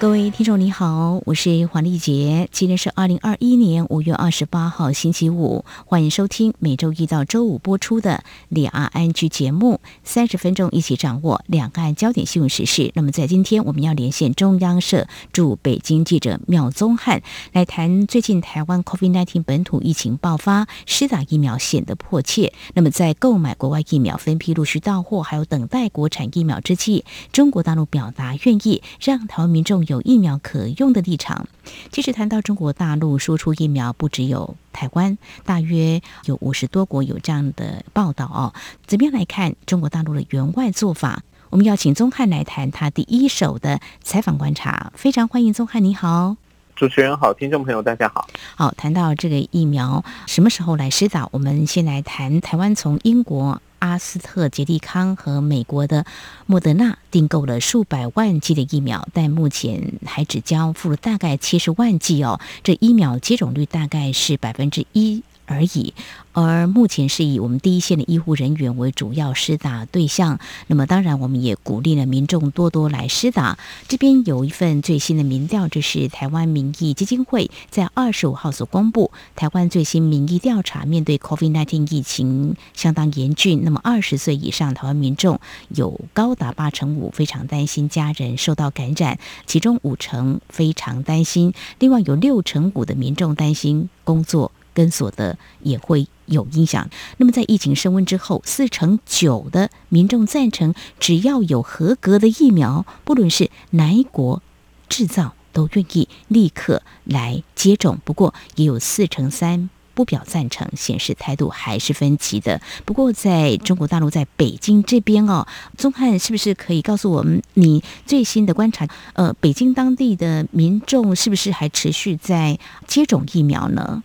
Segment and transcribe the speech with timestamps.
[0.00, 12.92] 各位听众你好，我是黄丽杰，今天是二零二一年五月二十八号星期五，欢迎收听每周一到周五播出的两岸 ING 节目，三十分钟一起掌握两岸焦点新闻时事。
[12.94, 17.20] 那么在今天我们要连线中央社驻北京记者苗宗翰
[17.52, 22.52] 来谈最近台湾 COVID-19 本土疫情爆发，施打疫苗显得迫切。
[22.74, 29.87] 那么在购买国外疫苗分批陆续到货，还有等待国产疫苗之际，中国大陆表达愿意让台湾民众。
[29.88, 31.46] 有疫苗可用的立场。
[31.90, 38.54] 其实谈到中国大陆输出疫苗，不只有台湾，大约有五十多国有这样的报道哦。
[38.86, 41.22] 怎么样来看中国大陆的援外做法？
[41.50, 44.92] 我们要请宗翰来谈他第一手的采访观察。
[44.94, 46.36] 非常欢迎宗翰，你好，
[46.76, 48.28] 主持人好，听众朋友大家好。
[48.54, 53.60] 好，谈到这个疫苗什么时候来施打，我们先来谈台湾从英国。
[53.78, 56.04] 阿斯特捷利康和美国的
[56.46, 65.94] 莫德纳订购了数百万剂的疫苗，但目前还只交付了大概七十万剂哦，这疫苗接种率大概是百分之一而已。
[66.32, 73.58] 而目前是以我们第一线的医护人员为主要施打对象，那么当然我们也鼓励了民众多多来施打。
[73.88, 85.40] 这边有一份最新的民调，这是台湾民意基金会在二十五号所公布台湾最新民意调查，面对 COVID-19 疫情相当严峻，那么二十岁以上台湾民众
[85.74, 96.88] 有高达八成五非常担心家人受到感染，其中五成非常担心，另外有六成五的民众担心工作跟所得也会有影响。
[97.16, 104.40] 那么，在疫情升温之后，四成九的民众赞成，只要有合格的疫苗，不论是哪一国
[104.88, 107.98] 制造，都愿意立刻来接种。
[108.04, 112.60] 不过，也有四成三不表赞成，显示态度还是分歧的。
[112.84, 115.44] 不过，在中国大陆，在北京这边哦，
[115.76, 118.86] 宗翰是不是可以告诉我们你最新的观察？
[119.14, 124.04] 呃，北京当地的民众是不是还持续在接种疫苗呢？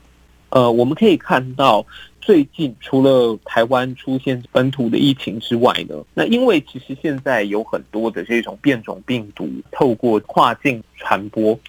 [0.54, 1.86] 呃，我们可以看到。
[2.26, 11.60] 最近除了台湾出现本土的疫情之外呢，那因为其实现在有很多的这种变种病毒透过跨境传播，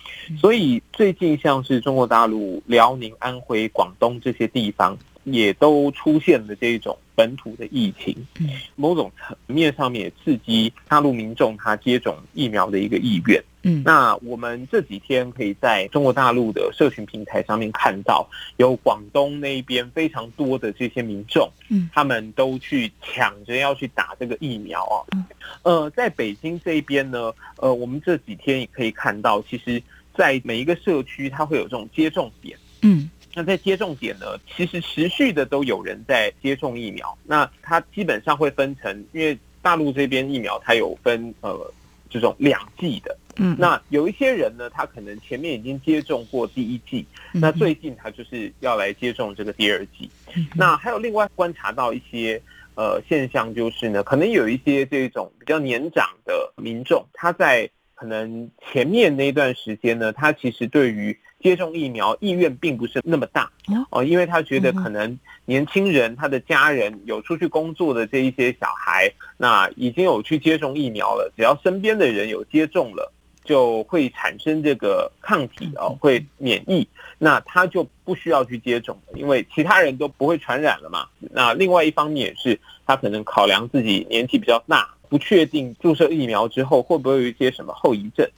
[0.41, 8.17] 所以最近像是中国大陆辽宁、安徽、广东这些地方也都出现了这种本土的疫情，
[8.77, 13.43] 某种层面上面也刺激大陆民众他接种疫苗的一个意愿。
[13.67, 24.97] 嗯，那我们这几天可以在中国大陆的社群平台上面看到，有广东那边非常多的这些民众，嗯，他们都去抢着要去打这个疫苗啊。
[25.63, 29.83] 呃，在北京这边呢，呃，我们这几天也可以看到，其实，
[30.15, 32.59] 在每一个社区，它会有这种接种点。
[32.83, 37.17] 嗯，那在接种点呢，其实持续的都有人在接种疫苗。
[37.25, 41.73] 那它基本上会分成，因为大陆这边疫苗它有分呃
[42.11, 43.17] 这种两剂的。
[43.37, 50.09] 嗯，那有一些人呢，他可能前面已经接种过第一剂，那最近他就是要来接种这个第二剂。
[50.55, 52.41] 那还有另外观察到一些
[52.75, 63.51] 呃现象，就是呢，可能有一些这种比较年长的民众，他在可能前面那段时间呢，他其实对于接种疫苗意愿并不是那么大
[63.91, 73.13] 哦，因为他觉得可能年轻人他的家人有出去工作的这一些小孩，那已经有去接种疫苗了，只要身边的人有接种了。
[73.45, 76.87] 就会产生这个抗体哦，会免疫，
[77.19, 81.07] 那他就不需要去接种，因为其他人都不会传染了嘛。
[81.21, 88.29] 那另外一方面也是，他可能考量自己年纪比较大，不确定注射疫苗之后会不会有一些什么后遗症。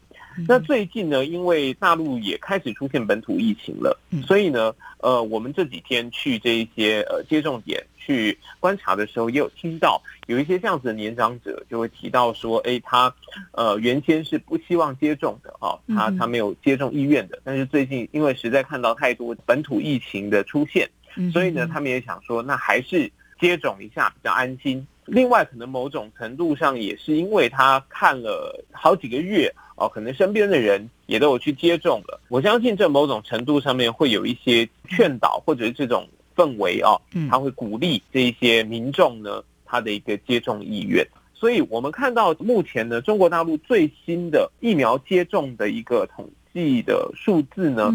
[0.49, 13.15] 那最近呢，因为大陆也开始出现本土疫情了，所以呢，呃，我们这几天去这一些呃接种点去观察的时候，也有听到有一些这样子的年长者就会提到说，哎，他
[13.53, 20.89] 呃原先是不希望接种的啊，他他没有接种意愿的，但是最近因为实在看到太多本土疫情的出现，
[21.33, 23.11] 所以呢，他们也想说，那还是
[23.41, 24.87] 接种一下比较安心。
[25.07, 29.53] 另外，可能某种程度上也是因为他看了好几个月。
[29.79, 32.19] 哦，可能身边的人也都有去接种了。
[32.31, 36.99] 我相信这某种程度上面会有一些劝导，或者是这种氛围哦，
[37.29, 41.07] 他会鼓励这一些民众呢，他的一个接种意愿。
[41.35, 47.93] 所以我们看到目前呢，中国大陆最新的疫苗接种的一个统计的数字呢，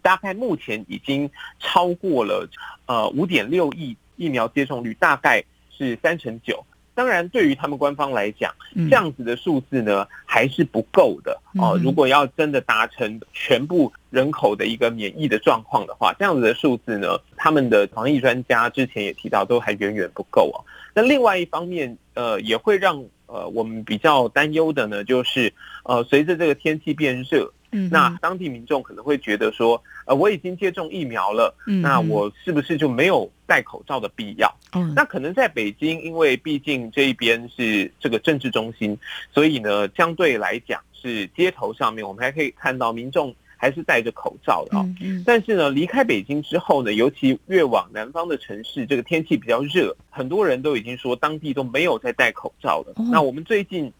[0.00, 1.30] 大概目前已经
[1.60, 2.48] 超过了
[2.86, 5.44] 呃五点六亿疫苗接种率，大概
[5.76, 6.64] 是三成九。
[6.96, 8.54] 当然，对于他们官方来讲，
[8.88, 11.76] 这样子的数字呢还是不够的哦。
[11.82, 20.62] 如果要真的达成全部人口的一个免疫的状况的话，这样子的数字呢，他们的防疫专家之前也提到，都还远远不够哦。
[20.94, 27.52] 那另外一方面，呃，也会让呃我们比较担忧的呢，就是呃，随着这个天气变热。
[27.74, 34.48] 嗯，那当地民众可能会觉得说，呃，我已经接种疫苗了，嗯，那我是不是就没有戴口罩的必要？
[34.74, 38.96] 嗯，那可能在北京，因为毕竟这一边是这个政治中心，
[39.32, 44.86] 所以呢，相对来讲是街头上面，我们还可以看到民众还是戴着口罩的啊。
[45.26, 52.94] 但是呢，离开北京之后呢，尤其越往南方的城市，这个天气比较热，很多人都已经说当地都没有在戴口罩了。
[53.10, 53.92] 那我们最近。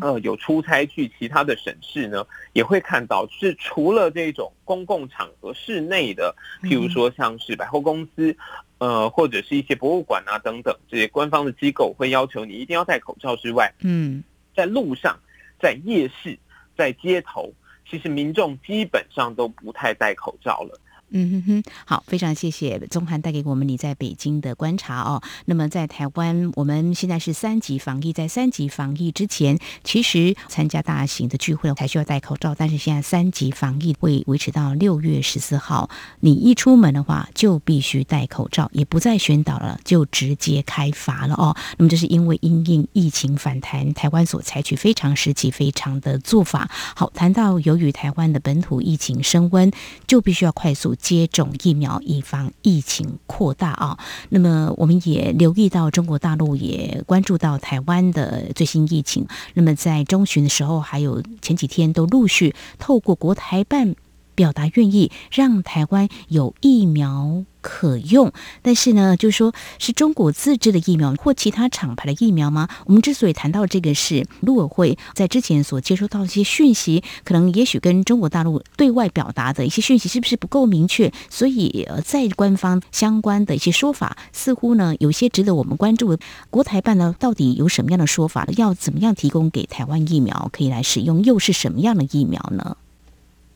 [0.00, 8.36] 呃，有出差去其他的省市呢，也会看到，是除了这种公共场合室内的，譬如说像是百货公司，
[8.78, 14.24] 呃，或者是一些博物馆啊等等这些官方的机构会要求你一定要戴口罩之外，嗯，
[14.56, 15.18] 在路上、
[15.60, 16.38] 在夜市、
[16.76, 17.52] 在街头，
[17.88, 20.80] 其实民众基本上都不太戴口罩了。
[21.12, 25.20] 嗯哼哼，好，非常谢谢宗翰带给我们你在北京的观察哦。
[25.46, 35.90] 那么在台湾，我们现在是三级防疫，在三级防疫之前，其实参加大型的聚会才需要戴口罩，但是现在三级防疫会维持到六月十四号，
[36.20, 41.56] 你一出门的话就必须戴口罩，也不再宣导了，就直接开罚了哦。
[41.78, 46.70] 那么这是因为因应疫情反弹，台湾所采取非常时期非常的做法。
[46.94, 49.72] 好，谈到由于台湾的本土疫情升温，
[50.06, 50.94] 就必须要快速。
[51.00, 53.98] 接种疫苗，以防疫情扩大啊。
[54.28, 59.26] 那么，我们也留意到中国大陆也关注到台湾的最新疫情。
[59.54, 63.94] 那么，在中旬的时候，还有前几天都陆续透过国台办
[64.40, 67.44] 表达愿意让台湾有疫苗。
[67.62, 68.32] 可用，
[68.62, 72.70] 但是呢，就是说是中国自制的疫苗或其他厂牌的疫苗吗？
[72.86, 81.12] 我们之所以谈到这个，是陆委会在之前所接收到一些讯息，可能也许跟中国大陆对外表达的一些讯息是不是不够明确？
[81.28, 86.16] 所以，在官方相关的一些说法，似乎呢有些值得我们关注。
[86.48, 88.48] 国台办呢，到底有什么样的说法？
[88.56, 91.22] 要怎么样提供给台湾疫苗可以来使用？
[91.24, 92.78] 又是什么样的疫苗呢？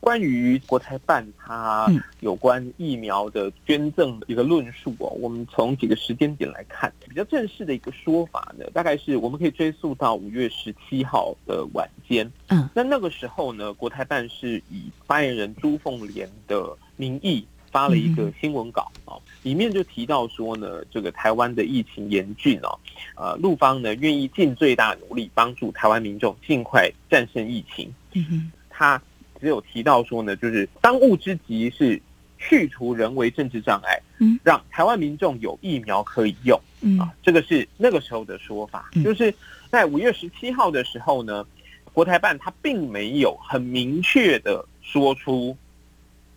[0.05, 12.31] 关于国台办它有关疫苗的捐赠的一个论述哦，我们从几个时间点来看，比较正式的一个说法呢，大概是我们可以追溯到五月十七号的晚间。
[12.49, 22.77] 嗯，那那个时候呢，国台办是以发言人朱凤莲的名义发了一个新闻稿啊，里面就提到说呢，这个台湾的疫情严峻哦，
[23.15, 27.91] 呃，陆方呢愿意尽最大努力帮助台湾民众尽快战胜疫情。
[28.13, 29.01] 嗯哼，他。
[29.39, 32.01] 只有提到说呢，就是当务之急是
[32.37, 36.99] 去除人为政治障碍，嗯，让台湾民众有疫苗可以用，嗯。
[36.99, 39.33] 啊，这个是那个时候的说法，就是
[39.69, 41.45] 在五月十七号的时候呢，
[41.93, 45.55] 国台办他并没有很明确的说出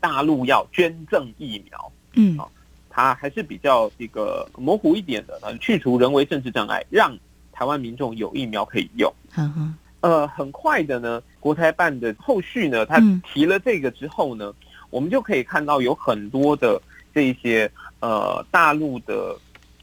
[0.01, 2.39] 大陆要捐赠疫苗，嗯。
[2.39, 2.47] 啊，
[2.89, 7.17] 他还是比较一个模糊一点的，去除人为政治障碍，让
[7.53, 9.75] 台湾民众有疫苗可以用，嗯哼。
[10.01, 14.55] 呃，很快的呢，国台办的后续呢，他提了这个之后呢，嗯、
[14.91, 16.81] 我们就可以看到有很多的
[17.15, 19.37] 这些呃大陆的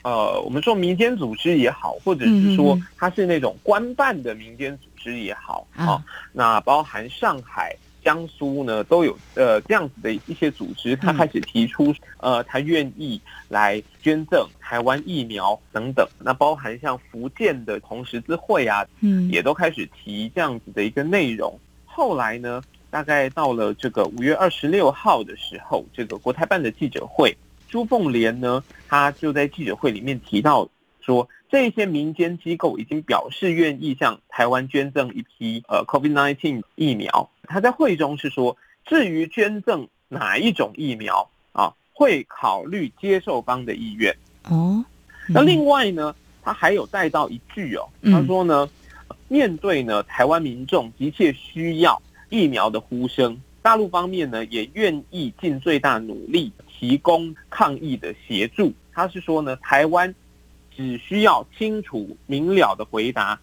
[0.04, 7.76] 呃，我们说民间组织也好，或者是说它是那种官办的民间组织也好，啊、哦，那包含上海。
[8.06, 13.20] 江苏呢都有呃这样子的一些组织，他开始提出呃他愿意
[13.50, 21.60] 来捐赠台湾疫苗等等，那包含像福建的红十字会啊，嗯，也都开始提这样子的一个内容。
[21.84, 27.36] 后来呢，大概到了这个五月二十六号的时候，这个国台办的记者会，
[27.68, 30.70] 朱凤莲呢，他就在记者会里面提到
[31.06, 31.30] 说。
[31.48, 37.30] 这些民间机构已经表示愿意向台湾捐赠一批呃 COVID-19 疫苗。
[37.44, 44.14] 他在会中是说，至于捐赠哪一种疫苗啊，会考虑接受方的意愿。
[44.50, 44.84] 哦，
[45.30, 48.68] 那另外呢，他还有带到一句哦，他说呢，
[49.30, 58.74] 面对呢台湾民众急切需要疫苗的呼声，大陆方面呢也愿意尽最大努力提供抗疫的协助。
[58.92, 60.14] 他是说呢，台湾。
[60.76, 63.40] 只需要清楚明了的回答，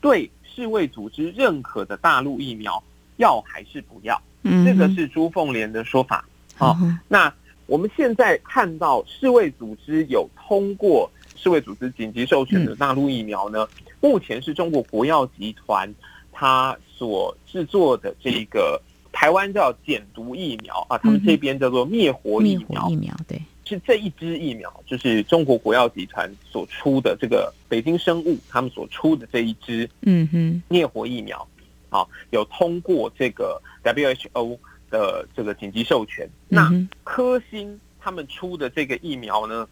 [0.00, 2.82] 对世卫组织认可的大陆疫苗
[3.16, 4.20] 要还是不要？
[4.42, 6.24] 嗯，这个是朱凤莲的说法。
[6.54, 6.76] 好，
[7.08, 7.32] 那
[7.66, 13.66] 我们现在看到世卫组织有通过世卫组织紧急授权的大陆疫苗呢，
[14.00, 15.92] 目前是中国国药集团
[16.32, 18.80] 它所制作的这个
[19.12, 22.68] 台湾叫减毒疫苗啊，他们这边叫做灭活疫苗。
[22.68, 23.42] 灭活疫苗对。
[23.66, 31.46] 是这一支疫苗，就是中国国药集团所出的这个北京生物他们所出的这一支，嗯哼，灭活疫苗，
[31.88, 34.56] 好，有通过这个 WHO
[34.88, 36.28] 的这个紧急授权。
[36.48, 36.70] 那
[37.02, 39.68] 科兴他们出的这个疫苗呢，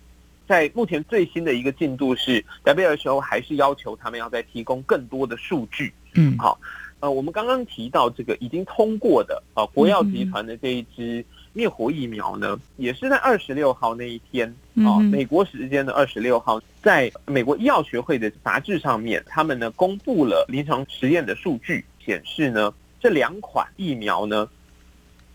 [0.48, 5.94] 在目前最新的一个进度是 WHO 还是要求他们要再提供更多的数据。
[6.14, 6.60] 嗯，好，
[7.04, 11.23] 呃，我们刚刚提到这个已经通过的呃国药集团的这一支。
[11.56, 14.52] 灭活疫苗呢，也是在二十六号那一天
[14.84, 24.49] 啊，美国时间的二十六号，在美国医药学会的杂志上面，他们呢公布了临床实验的数据，显示呢这两款疫苗呢，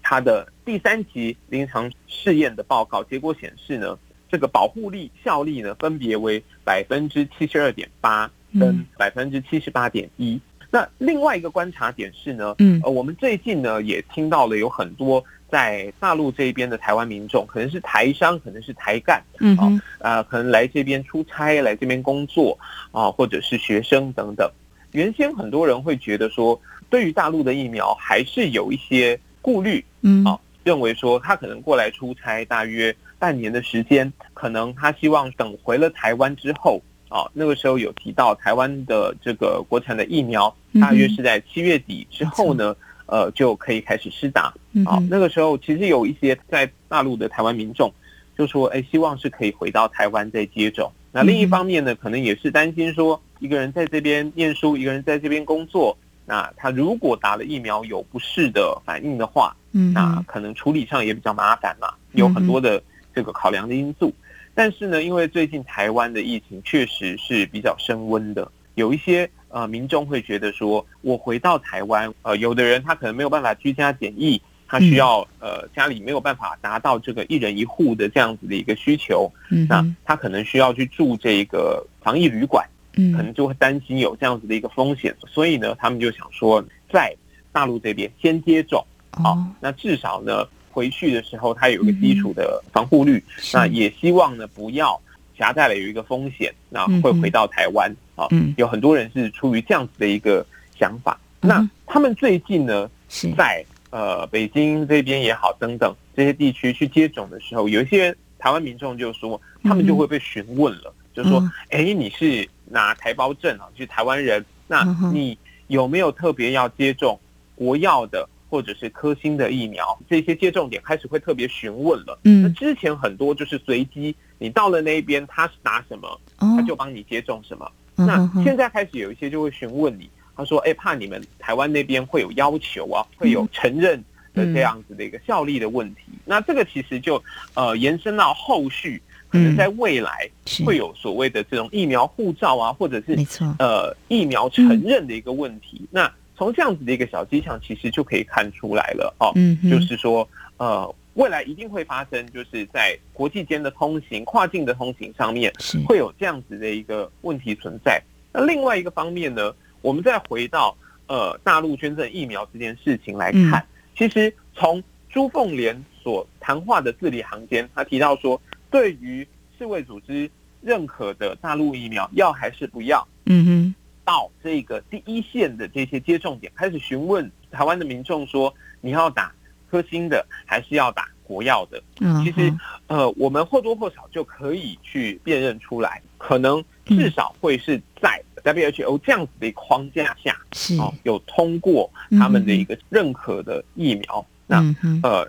[0.04, 3.98] 它的第三期临床试验的报告结果显示呢，
[4.30, 10.38] 这个保护力效力呢分别为百分之七十二点八跟百分之七十八点一。
[10.72, 15.24] 那另外一个观察点是呢，嗯，呃，我们最近呢也听到了有很多。
[15.52, 19.58] 在大陆这边的台湾民众，可能是台商，可能是台干，嗯，
[19.98, 22.56] 啊、呃，可能来这边出差，来这边工作，
[22.92, 24.48] 啊，或者是学生等等。
[24.92, 42.76] 原先很多人会觉得说，对于大陆的疫苗还是有一些顾虑，嗯，啊，认为说他可能过来出差大约半年的时间，可能他希望等回了台湾之后，啊，那个时候有提到台湾的这个国产的疫苗，大约是在七月底之后呢。
[43.12, 44.54] 呃，就可以开始施打。
[44.86, 47.92] 好，那个时候其实有一些在大陆的台湾民众
[48.38, 50.92] 就说，哎，希望是可以回到台湾再接种。
[51.12, 55.98] 那另一方面呢，可能也是担心说，一个人在这边念书，一个人在这边工作，
[56.28, 62.80] 那他如果打了疫苗有不适的反应的话，那可能处理上也比较麻烦嘛，有很多的
[63.16, 64.14] 这个考量的因素。
[64.54, 69.28] 但是呢，因为最近台湾的疫情确实是比较升温的，有一些。
[69.50, 82.64] 呃，民众会觉得说，我回到台湾，呃，有的人他可能没有办法居家检疫，他需要呃家里没有办法达到这个一人一户的这样子的一个需求，嗯，那他可能需要去住这个防疫旅馆，
[82.96, 87.16] 嗯，可能就会担心有这样子的一个风险，所以呢，他们就想说，在
[87.52, 95.00] 大陆这边先接种，好，那至少呢回去的时候他有一个基础的防护率，那也希望呢不要。
[95.38, 97.90] 夹带了有一个风险，那会回到台湾
[98.20, 98.28] 啊。
[98.58, 100.46] 有很多人是出于这样子的一个
[100.78, 101.20] 想法。
[101.42, 102.90] 那他们最近呢，
[103.38, 114.84] 在呃北京这边也好，等等这些地区去接种的时候，有一些台湾民众就说，他们就会被询问了，就说：“哎，你是拿台胞证啊，就是台湾人，那
[115.14, 117.20] 你有没有特别要接种
[117.56, 122.20] 国药的？”或者是科兴的疫苗，这些接种点开始会特别询问了。
[122.24, 127.72] 嗯，那之前很多就是随机，你到了那边，他是拿什么，他就帮你接种什么。
[128.06, 134.04] 那现在开始有一些就会询问你，他说：“哎，怕你们台湾那边会有要求啊，会有承认
[134.34, 137.22] 的这样子的一个效力的问题。”那这个其实就
[137.54, 140.30] 呃延伸到后续，可能在未来
[140.66, 143.16] 会有所谓的这种疫苗护照啊，或者是
[143.60, 145.88] 呃疫苗承认的一个问题。
[145.92, 149.34] 那从这样子的一个小迹象，其实就可以看出来了哦，
[149.70, 150.26] 就是说，
[150.56, 155.52] 呃，未来一定会发生，就是在国际间的通行、跨境的通行上面，
[155.88, 158.02] 会有这样子的一个问题存在。
[158.32, 160.76] 那另外一个方面呢，我们再回到
[161.08, 163.66] 呃大陆捐赠疫苗这件事情来看，
[163.98, 168.40] 其实从朱凤莲所谈话的字里行间，他提到说，
[168.70, 170.30] 对于世卫组织
[170.62, 173.06] 认可的大陆疫苗，要还是不要？
[173.26, 173.76] 嗯哼。
[174.06, 178.52] 到这个第一线的这些接种点，开始询问台湾的民众说
[178.82, 179.32] ：“你要打
[179.70, 182.54] 科兴的，还是要打国药的？”嗯，其实
[182.88, 194.64] 呃，我们或多或少就可以去辨认出来，可能至少会是在 WHO 这样子的一个框架下，是哦，有通过他们的一个认可的疫苗，那
[195.04, 195.28] 呃，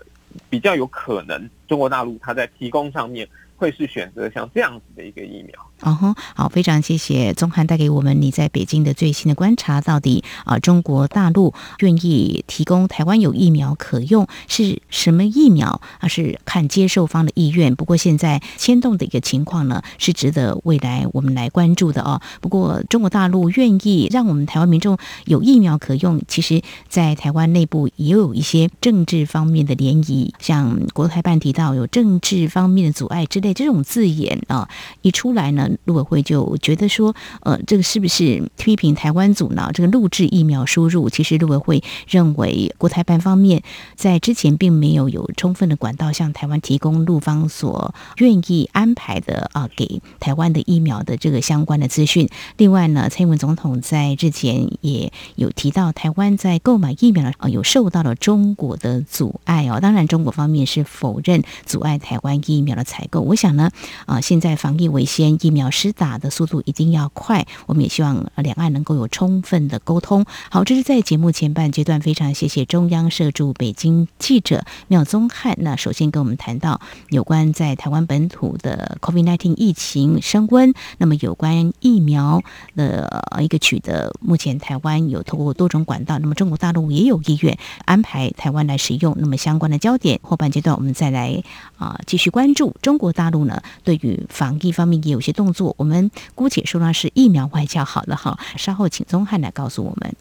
[0.49, 5.70] 比较有可能中国大陆它在提供上面会是选择像这样子的一个疫苗。
[5.81, 9.81] 哦吼，好，非常谢谢宗翰带给我们你在北京的最新的观察。
[9.81, 16.07] 到底啊，中国大陆愿意提供台湾有疫苗可用是什么疫苗啊？
[16.07, 17.75] 是看接受方的意愿。
[17.75, 22.21] 不过现在牵动的一个情况呢，是值得未来我们来关注的哦。
[22.41, 34.69] 不过中国大陆愿意让我们台湾民众有疫苗可用，其实，在台湾内部也有一些政治方面的涟漪，像国台办提到有政治方面的阻碍之类这种字眼啊，
[35.01, 35.70] 一出来呢。
[35.85, 41.09] 陆委会就觉得说，呃，这个是不是批评台湾阻挠这个陆制疫苗输入？
[41.09, 43.63] 其实陆委会认为，国台办方面
[43.95, 52.29] 在之前并没有有充分的管道向台湾提供陆方所愿意安排的啊，给台湾的疫苗的这个相关的资讯。
[52.57, 59.79] 另外呢，蔡英文总统在之前也有提到，台湾在购买疫苗啊，有受到了中国的阻碍哦。
[59.79, 63.21] 当然，中国方面是否认阻碍台湾疫苗的采购。
[63.21, 63.69] 我想呢，
[64.05, 67.45] 啊，现在防疫为先，疫苗施打的速度一定要快。
[67.67, 70.25] 我们也希望两岸能够有充分的沟通。
[70.49, 75.55] 好，这是在节目前半阶段，非常谢谢中央社驻北京记者廖宗翰。
[75.59, 82.41] 那首先跟我们谈到有关在台湾本土的 COVID-19 疫情升温，那么有关疫苗
[82.75, 89.15] 的一个取得，目前台湾有透过多种管道，那么中国大陆也有意愿安排台湾来使用。
[89.19, 91.43] 那么相关的焦点，后半阶段我们再来
[91.77, 98.37] 啊继续关注中国大陆呢，对于防疫方面也有些动作，我们姑且说它是疫苗外交好了哈。
[98.57, 100.15] 稍后请宗汉来告诉我们。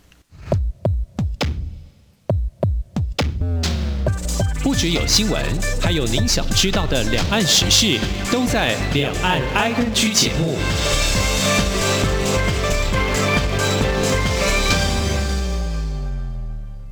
[4.63, 5.43] 不只有新闻，
[5.81, 7.99] 还有您想知道的两岸时事，
[8.31, 10.55] 都在《两岸 ING》节目。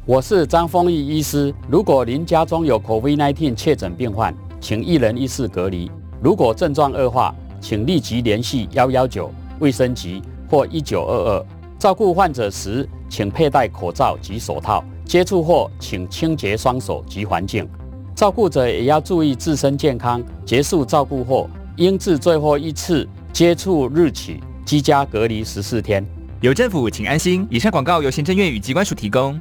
[0.07, 1.55] 我是张丰毅医师。
[1.69, 5.91] 如果您家中有 COVID-19 确诊病患，请一人一室隔离。
[6.23, 11.47] 如果症状恶化，请立即联系幺幺九卫生局或一九二二。
[11.79, 14.85] 照顾患者时，请佩戴口罩及手套。
[15.05, 17.67] 接触后，请清洁双手及环境。
[18.15, 20.23] 照顾者也要注意自身健康。
[20.45, 26.05] 结束照顾后，应自最后一次接触日起居家隔离十四天。
[26.41, 27.47] 有政府，请安心。
[27.49, 29.41] 以上广告由行政院与机关署提供。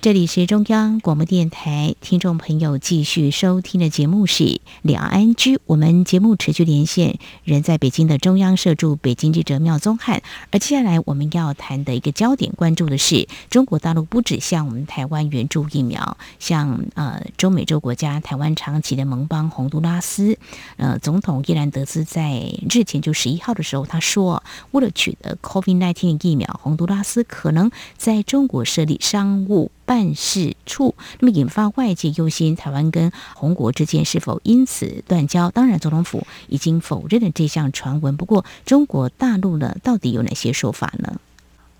[0.00, 5.58] 这里是中央广播电台，听众朋友继续收听的节目是两岸居。
[5.66, 10.22] 我们节目持续连线人在北京的中央社驻北京记者妙宗翰。
[10.52, 20.38] 而接下来我们要谈的一个焦点，关注的是中国大陆不只向我们台湾援助疫苗，像呃中美洲国家台湾长期的盟邦洪都拉斯，
[20.76, 22.40] 呃总统伊兰德斯在
[22.70, 29.72] 日前就十一号的时候他说，为了取得 COVID-19 疫苗，洪都拉斯可能在中国设立商务。
[29.88, 35.50] 办事处，那么引发外界忧心，台湾跟洪国之间是否因此断交？
[35.50, 38.14] 当然，总统府已经否认了这项传闻。
[38.14, 41.18] 不过，中国大陆呢，到底有哪些说法呢？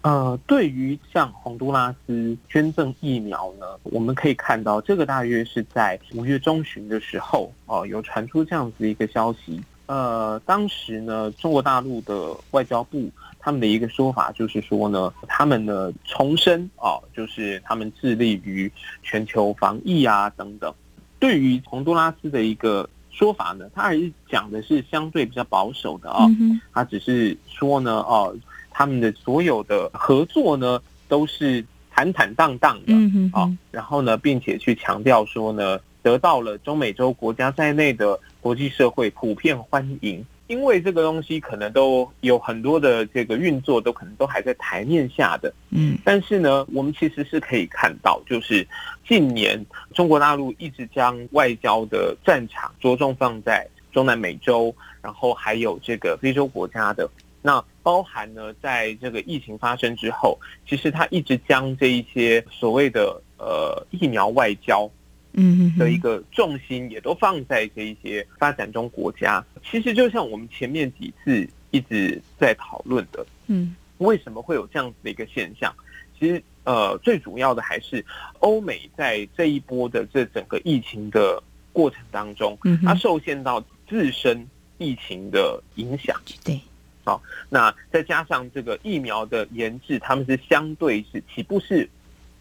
[0.00, 9.61] 呃，对于像洪都拉斯捐赠疫苗呢，我们可以看到，这个大约是在五月中旬的时候，哦、呃，有传出这样子一个消息。
[9.85, 13.11] 呃，当时呢，中国大陆的外交部。
[13.39, 18.71] 他们的一个说法就是说呢，他们呢重申啊，就是他们致力于
[19.03, 20.73] 全球防疫啊等等。
[21.19, 26.27] 对于洪都拉斯的一个说法呢，他还是讲的是相对比较保守的啊，
[26.73, 28.37] 他只是说呢，哦，
[28.71, 32.93] 他们的所有的合作呢都是坦坦荡荡的
[33.33, 40.25] 啊，然后呢，并且去强调说呢，得到了中美洲国家在内的国际社会普遍欢迎。
[40.49, 45.52] 因为这个东西可能都有很多的这个运作，都可能都还在台面下的。
[45.71, 48.67] 嗯，但是呢，我们其实是可以看到，就是
[49.06, 57.08] 近年中国大陆一直将外交的战场着重放在中南美洲，然后还有这个非洲国家的。
[57.43, 64.91] 那包含呢，在这个疫情发生之后，其实它一直将这一些所谓的呃疫苗外交。
[65.34, 69.45] 嗯，的一个重心也都放在这一些发展中国家。
[69.62, 75.73] 其实就像我们前面几次一直在讨论的，嗯，为什么会有这样子的一个现象？
[76.19, 78.04] 其实呃，最主要的还是
[78.41, 81.41] 欧美在这一波的这整个疫情的
[81.73, 84.45] 过程当中，嗯，它受限到自身
[84.78, 86.21] 疫情的影响。
[86.45, 86.60] 对，
[87.04, 91.88] 好，那再加上这个疫苗的研制，他们是相对是起步是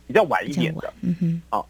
[0.07, 0.91] 比较晚一点的。
[1.01, 1.69] 嗯哼，好。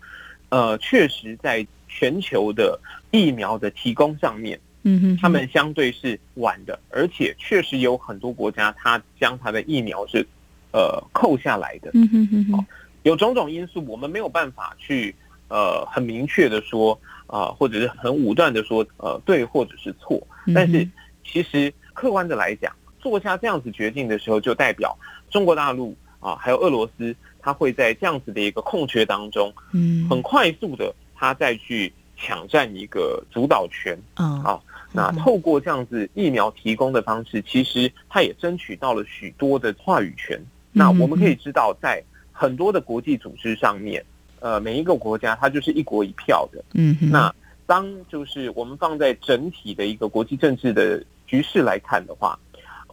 [0.49, 2.79] 呃，确实，在全球的
[3.12, 10.25] 疫苗的提供上面，嗯哼，他们相对是晚的，而且确实有很多国家，它将它的疫苗是
[10.71, 12.65] 呃扣下来的，嗯哼哼，
[13.03, 15.13] 有种种因素，我们没有办法去
[15.49, 20.88] 呃很明确的说啊、呃，或者是很武断的说呃对或者是错，但是
[21.25, 24.97] 其实客观的来讲，做下这样子决定的时候，就代表
[25.29, 27.13] 中国大陆啊、呃，还有俄罗斯。
[27.47, 34.60] 他会在这样子的一个空缺当中，嗯，很快速的，他再去抢占一个主导权，嗯，啊，
[34.91, 40.38] 那透过这样子疫苗提供的方式，其实他也争取到了许多的话语权。
[40.73, 44.03] 那我们可以知道，在很多的国际组织上面，
[44.41, 47.33] 呃，每一个国家它就是一国一票的，嗯，那
[47.65, 52.38] 当就是我们放在整体的一个国际政治的局势来看的话，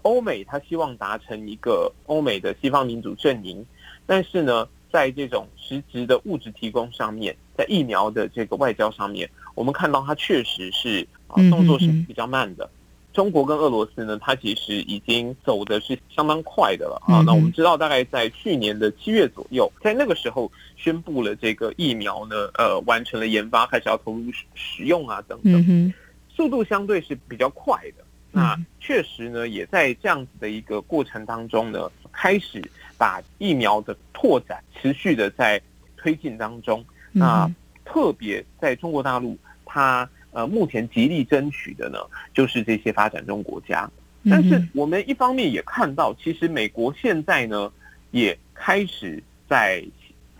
[0.02, 3.66] 欧美他希望达成一个欧美的西方民主阵营，
[4.06, 12.68] 但是呢，在这种实质的物质提供上面，在疫苗的这个外交上面，我们看到它确实是啊动作是比较慢的。
[13.12, 17.22] 中国跟俄罗斯呢，它其实已经走的是相当快的了啊。
[17.24, 25.92] 那我们知道，大概在去年的七月左右，在那个时候宣布了这个疫苗呢，呃，完成了研发，开始要投入使用啊等等，
[26.28, 28.04] 速度相对是比较快的。
[28.32, 32.60] 那确实呢，也在这样子的一个过程当中呢，开始。
[32.98, 35.60] 把疫苗的拓展持续的在
[35.96, 37.50] 推进当中，那
[37.84, 41.98] 特别在中国大陆，它呃目前极力争取的呢，
[42.34, 43.90] 就是这些发展中国家。
[44.28, 47.72] 但是我们一方面也看到，其实美国现在呢，
[48.10, 49.82] 也开始在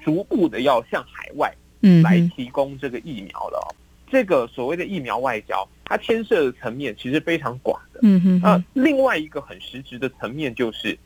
[0.03, 1.55] 逐步的要向海外
[2.03, 3.75] 来提供这个疫苗了。
[4.11, 8.01] 这个所谓的疫苗外交，它牵涉的层面其实非常广的。
[8.03, 8.40] 嗯哼。
[8.43, 10.99] 那另外一个很实质的层面就是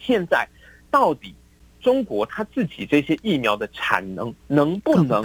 [0.00, 0.46] 现在。
[0.90, 1.34] 到底
[1.80, 5.24] 中国它自己这些疫苗的产能能不能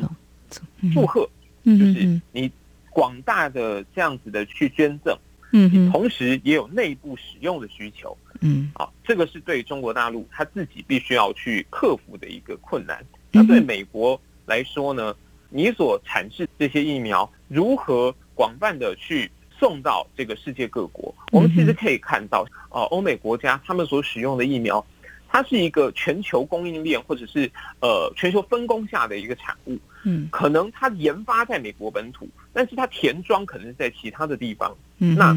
[0.94, 1.28] 负荷？
[1.64, 2.52] 就是你
[2.90, 5.18] 广大的这样子的去捐赠，
[5.54, 13.04] 嗯，同时也有内部使用的需求，嗯，啊，这个是对中国大陆它自己必须要去克服的一个困难。
[13.32, 15.16] 那对美国来说呢，
[15.50, 21.14] 你所产制这些疫苗如何广泛的去送到这个世界各国？
[21.32, 24.86] 我们其实可以看到，啊，欧美国家他们所使用的疫苗。
[25.32, 29.80] 它是一个全球供应链，或者是呃全球分工下的一个产物。
[30.04, 34.76] 嗯，可能它研发在美国本土，但是它填装可能是在其他的地方。
[34.98, 35.34] 嗯，那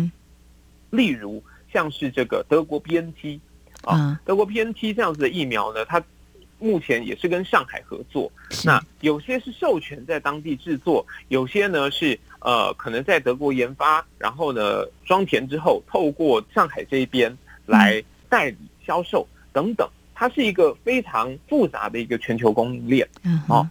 [0.90, 1.40] 例如
[1.72, 3.38] 像是这个德国 BNT
[3.82, 6.02] 啊，德国 BNT 这样子的疫苗呢，它
[6.58, 8.32] 目前也是跟上海合作。
[8.64, 19.28] 那有些是授权在当地制作，有些呢是呃可能在德国研发，然后呢装填之后透过上海这一边来代理销售。
[19.54, 23.08] 等等，它是一个非常复杂的一个全球供应链。
[23.22, 23.66] 嗯，哦，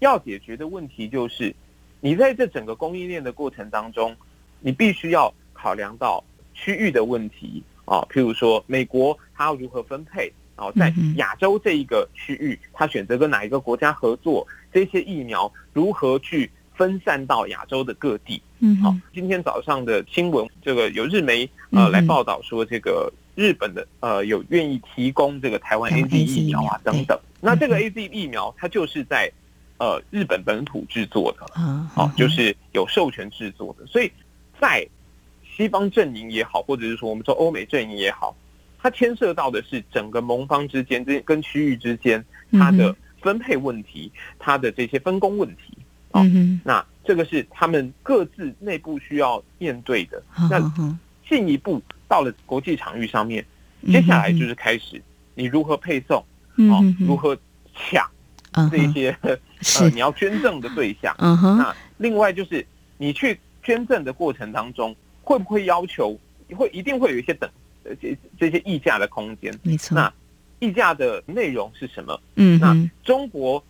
[0.00, 1.54] 要解决的问题就是，
[2.00, 4.14] 你在这整个供应链的过程当中，
[4.60, 6.22] 你必须要考量到
[6.54, 18.42] 区域的问题啊，譬如说美国它要如何分配，然后在亚洲这一个区域，它选择跟哪一个国家合作，这些疫苗如何去分散到亚洲的各地。
[18.58, 23.12] 嗯，好，今天早上的新闻，这个有日媒呃来报道说这个。
[23.38, 29.30] 日本的呃有愿意提供这个台湾 AZ 疫苗啊等等，那这个 AZ 疫苗它就是在
[29.78, 31.46] 呃日本本土制作的，
[31.94, 34.10] 好，就是有授权制作的，所以
[34.60, 34.84] 在
[35.56, 38.34] 西方阵营也好，或者是说我们说欧美阵营也好，
[38.76, 45.78] 它牵涉到的是整个盟方之间这跟区域之间它的分配问题，它的这些分工问题。
[46.10, 46.24] 啊，
[46.64, 50.20] 那这个是他们各自内部需要面对的，
[50.50, 50.58] 那
[51.28, 51.80] 进一步。
[52.08, 53.44] 到了国际场域上面，
[53.86, 55.00] 接下来就是开始
[55.34, 56.24] 你如何配送，
[56.70, 57.38] 哦，如何
[57.74, 58.10] 抢
[58.70, 59.36] 这些呃
[59.92, 61.14] 你要捐赠的对象。
[61.18, 62.66] 那另外就是
[62.96, 66.18] 你去捐赠的过程当中，会不会要求
[66.56, 67.48] 会一定会有一些等
[67.84, 69.54] 呃这这些溢价的空间？
[69.62, 69.94] 没错。
[69.94, 70.12] 那
[70.60, 72.20] 溢价的内容是什么？
[72.36, 73.62] 嗯，那中国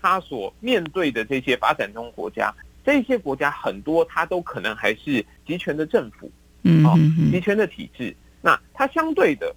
[0.00, 6.30] 它所面对的这些发展中国家，这些国家很多它都可能还是集权的政府。
[6.66, 6.96] 嗯，好，
[7.30, 9.54] 集权的体制，那它相对的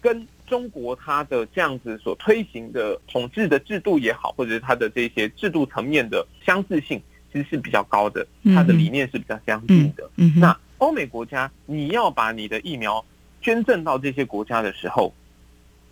[0.00, 10.08] 跟中国它的这样子所推行的统治的制度也好，或者是它的这些制度层面的相似性，其实是比较高的，它的理念是比较相近的。
[10.16, 13.04] 嗯，那欧美国家，你要把你的疫苗
[13.40, 15.12] 捐赠到这些国家的时候，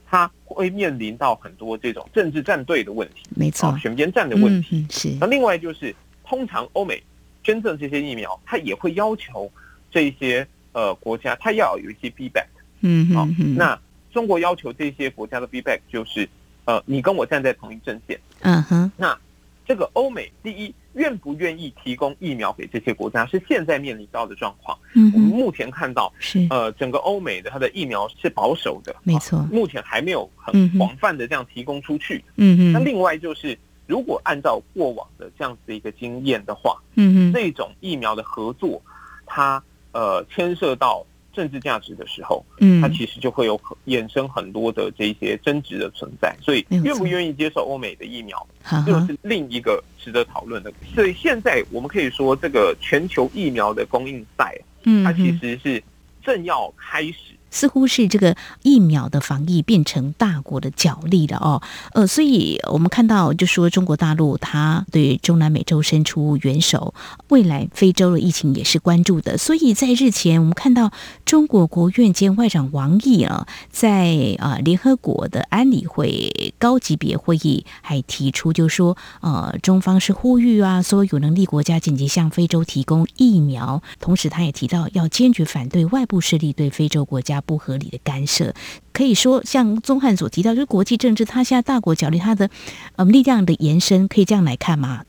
[0.06, 4.86] 它会面临到很多这种政治站队的问题，没错，选边站的问题。
[4.90, 5.08] 是。
[5.20, 7.02] 那另外就是，通常欧美
[7.42, 9.50] 捐赠这些疫苗，它也会要求
[9.90, 10.46] 这些。
[10.72, 12.46] 呃，国家它要有一些 feedback，
[12.80, 13.78] 嗯，好，那
[14.12, 16.28] 中国要求这些国家的 feedback 就是，
[16.64, 19.18] 呃，你跟我站在同一阵线，嗯哼，那
[19.66, 24.76] 这个欧美第一愿不愿意提供疫苗给这些国家，是现在面临到的状况。
[24.94, 26.46] 嗯，我们目前看到是。
[26.50, 32.24] 呃，整个欧美的它的疫苗是保守的，没错，目前还没有很广泛的这样提供出去。
[32.36, 33.56] 嗯哼，那另外就是，
[33.86, 38.80] 如果按照过往的这样子的一个经验的话，嗯哼，这种疫苗的合作，
[39.26, 39.62] 它。
[39.92, 46.36] 呃，牵涉到政治价值的时候，嗯，它其实就会有衍生很多的这些争执的存在。
[46.40, 48.46] 所以，愿不愿意接受欧美的疫苗，
[48.84, 50.72] 这是另一个值得讨论的。
[50.94, 55.82] 所以，现在我们可以说，这个全球疫苗的供应赛，嗯，它其实是
[56.22, 61.62] 正要开始，似乎是这个疫苗的防疫变成大国的角力了哦。
[61.92, 66.94] 呃，所以我们看到，就说中国大陆它对中南美洲伸出援手，
[67.28, 69.36] 未来非洲的疫情也是关注的。
[69.36, 70.92] 所以在日前，我们看到
[71.24, 87.39] 中国国务院兼外长王毅啊，在啊联合国的安理会高级别会议还提出，就说呃，中方是呼吁啊，所有有能力国家紧急向非洲提供疫苗，同时他也提到要坚决反对外部势力对非洲国家。
[87.40, 88.54] 不合理的干涉，
[88.92, 92.50] 可以说像宗翰所提到，就是国际政治，它现在大国角力，它的
[92.96, 95.04] 呃力量的延伸，可以这样来看吗？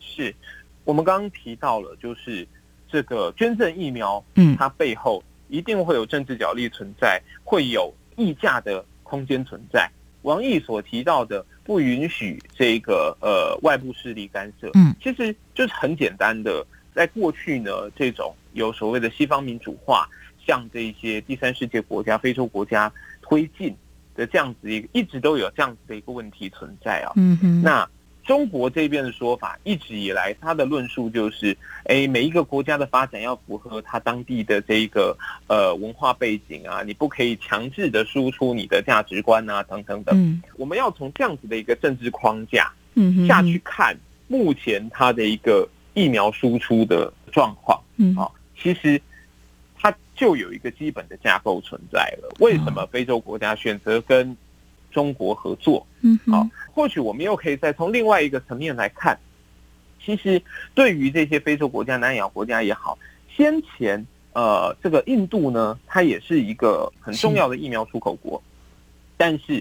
[0.00, 0.34] 是
[0.84, 2.46] 我们刚刚提到了，就是
[2.90, 9.90] 这个捐赠疫苗，嗯，它背后一定会有政治角力存在，会有溢价的空间存在。
[10.22, 16.64] 王毅所提到的不允许这个呃外部势力干涉，嗯，其实就是很简单的，
[16.94, 20.08] 在过去呢，这种有所谓的西方民主化。
[20.46, 23.74] 向这一些第三世界国家、非洲国家推进
[24.14, 27.12] 的这样子一个，一直都有这样子的一个问题存在啊。
[27.16, 27.62] 嗯哼。
[27.62, 27.88] 那
[28.24, 35.16] 中国这边的说法，一直以来他的论述就是，哎，每一个国家的发展要符合他当地的这一个
[35.48, 40.16] 呃文化背景啊，你不可以强制的输出你的价值观啊，等等等。
[40.16, 40.42] 嗯。
[40.56, 43.96] 我们要从这样子的一个政治框架，嗯下去看
[44.28, 47.80] 目前它的一个疫苗输出的状况。
[47.96, 48.14] 嗯。
[48.14, 49.00] 好，其实。
[50.22, 52.32] 就有一个基本的架构存在了。
[52.38, 54.36] 为什么非洲国家选择跟
[54.88, 55.84] 中国合作？
[56.02, 59.18] 嗯，好，或许我们又可以再从另外一个层面来看。
[60.00, 60.40] 其实，
[60.76, 62.96] 对于这些非洲国家、南亚国家也好，
[63.36, 68.40] 先前呃，这个印度呢，它也是一个很重要的疫苗出口国。
[69.16, 69.60] 但是，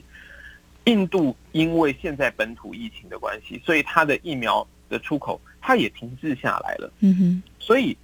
[0.83, 6.93] 印度因为现在本土疫情的关系，所以它的疫苗的出口它也停滞下来了。
[6.99, 7.97] 嗯哼，所以。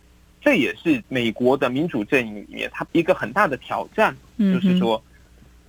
[0.48, 5.04] 这也是美国的民主阵营里面，它一个很大的挑战，就是说，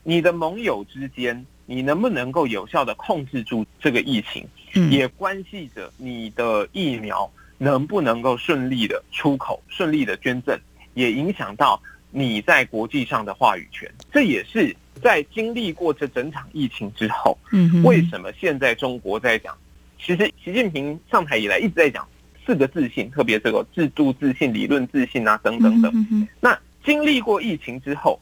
[0.05, 4.47] 你的盟友之间，你能不能够有效的控制住这个疫情，
[4.89, 10.57] 也关系着你的疫苗能不能够顺利的出口、顺利的捐赠，
[10.95, 13.93] 也影响到你在国际上的话语权。
[14.13, 17.37] 这也是在经历过这整场疫情之后，
[17.83, 19.59] 为什么现在中国在讲？
[20.01, 22.07] 其实习近平上台以来一直在讲。
[22.49, 26.27] 四个自信，特别这个制度自信、理论自信啊，等等等。
[26.41, 28.19] 那经历过疫情之后，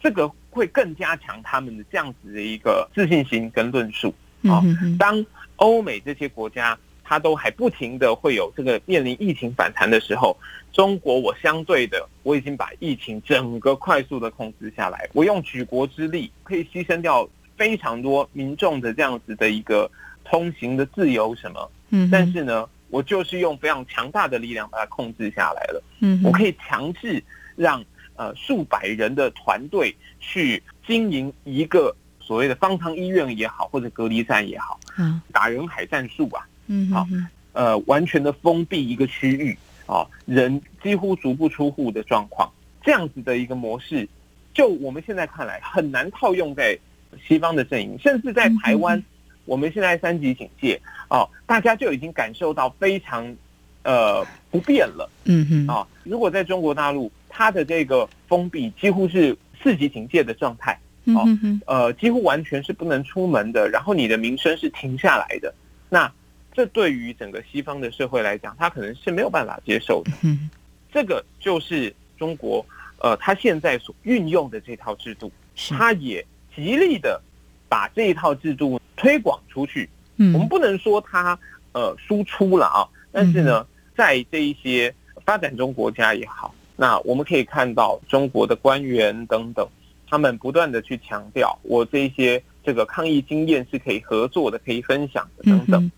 [0.00, 4.12] 这个会更加强他们的这样子的一个自信心跟论述
[4.48, 4.60] 啊。
[4.98, 10.36] 当欧美这些国家它都还不停的会有这个面临疫情反弹的时候，
[10.72, 19.88] 中国我相对的我已经把疫情整个快速的控制下来，我用举国之力可以牺牲掉非常多民众的这样子的一个
[20.24, 21.70] 通行的自由什么。
[21.90, 22.68] 嗯，但是呢。
[22.88, 25.82] 我就是用非常强大的力量把它控制下来了。
[26.00, 27.22] 嗯，我可以强制
[27.56, 37.06] 让呃数百人的团队去经营一个所谓的方舱医院也好，或者隔离站也好，嗯，打人海战术啊，嗯，好，
[37.52, 42.50] 呃，完全的封闭一个区域啊，人几乎足不出户的状况，
[42.82, 44.08] 这样子的一个模式，
[44.54, 46.78] 就我们现在看来很难套用在
[47.26, 49.02] 西方的阵营，甚至在台湾。
[49.46, 50.78] 我们现在三级警戒
[51.08, 53.34] 哦，大家就已经感受到非常
[53.82, 55.10] 呃不便了。
[55.24, 61.24] 嗯哼啊，如果在中国大陆，它的这个封闭几乎是四级警戒的状态，哦，
[61.66, 65.54] 呃，几乎完全是不能出门的，然后你的民生是停下来的。
[65.88, 66.12] 那
[66.52, 70.10] 这对于整个西方的社会来讲，他可能是没有办法接受的。
[70.22, 70.50] 嗯，
[70.92, 72.64] 这个就是中国
[72.98, 75.30] 呃，他现在所运用的这套制度，
[75.68, 77.20] 他也极力的
[77.68, 78.80] 把这一套制度。
[78.98, 81.38] 推广出去，嗯，我们不能说它
[81.72, 89.68] 呃输出了啊，但是呢，在这一些发展中国家也好，那我们可以看到中国的官员等等，
[90.08, 95.92] 他们不断的去强调，我这一些这个抗疫经验是可以合作的，可以分享的等等。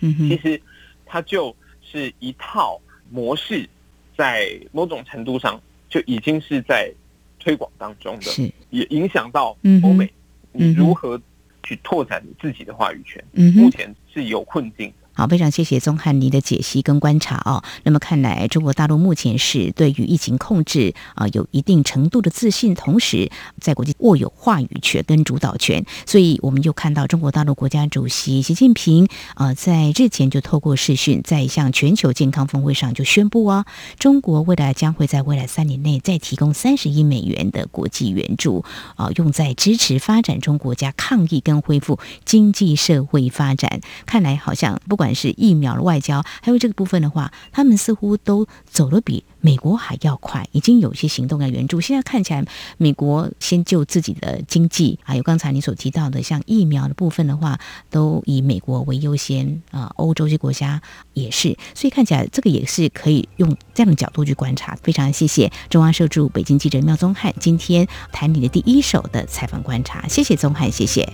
[0.00, 0.60] 嗯，其实
[1.06, 3.68] 它就是一套模式，
[4.16, 6.92] 在某种程度上就已经是在
[7.38, 10.12] 推广当中的，也影响到欧美，
[10.52, 11.20] 你如何。
[11.64, 14.92] 去拓展你自己的话语权，嗯，目前是有困境。
[15.14, 17.62] 好，非常谢谢宗翰你的解析跟观察哦。
[17.82, 25.84] 那么看来，中国大陆目前是对于疫情控制啊有一定程度的自信，同时在国际握有话语权跟主导权。
[26.06, 33.66] 所以，我们就看到中国大陆国家主席习近平啊，在日前就透过视讯，在一项全球健康峰会上就宣布啊，
[33.98, 38.64] 中国未来将会在未来三年内再提供三十亿美元的国际援助
[38.96, 43.80] 啊，用在支持发展中国家抗疫跟恢复经济社会发展。
[44.06, 51.80] 看来好像不管不管是疫苗的外交，还有这个部分的话，他们似乎都走得比美国还要快，已经有一些行动要援助。
[51.80, 52.46] 现在看起来，
[52.78, 57.58] 美国先救自己的经济，还有刚才你所提到的，像疫苗的部分的话，
[57.90, 59.92] 都以美国为优先啊。
[59.96, 60.80] 欧洲这些国家
[61.14, 64.78] 也是，所以看起来这个也是可以用这样的角度去观察。
[64.84, 71.12] 非常谢谢中央社驻北京记者苗宗翰今天谈你的第一手的采访观察，谢谢宗翰，谢谢，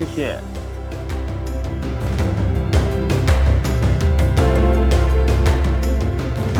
[0.00, 0.69] 谢谢。